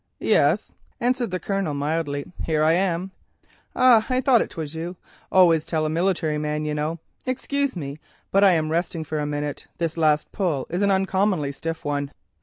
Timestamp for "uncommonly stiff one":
10.89-12.09